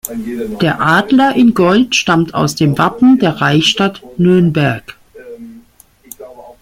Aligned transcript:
Der 0.61 0.81
Adler 0.81 1.35
in 1.35 1.53
Gold 1.53 1.93
stammt 1.95 2.33
aus 2.33 2.55
dem 2.55 2.75
Wappen 2.79 3.19
der 3.19 3.33
Reichsstadt 3.39 4.01
Nürnberg. 4.17 4.97